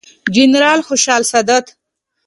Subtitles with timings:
[0.33, 1.75] جنرال خوشحال سادات،